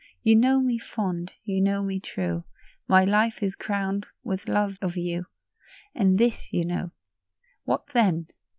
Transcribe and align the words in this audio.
You 0.23 0.35
know 0.35 0.61
me 0.61 0.79
fond; 0.79 1.31
you 1.43 1.61
know 1.61 1.83
me 1.83 1.99
true; 1.99 2.43
My 2.87 3.05
life 3.05 3.43
is 3.43 3.55
crowned 3.55 4.07
with 4.23 4.47
love 4.49 4.79
of 4.81 4.97
you, 4.97 5.27
And 5.93 6.17
this 6.17 6.51
you 6.51 6.65
know. 6.65 6.89
What 7.65 7.85
then 7.93 8.25